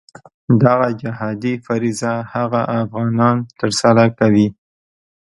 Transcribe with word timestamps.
دغه 0.63 0.87
جهادي 1.01 1.53
فریضه 1.65 2.11
هغه 2.33 2.61
افغانان 2.81 3.37
ترسره 3.59 4.05
کوي. 4.19 4.47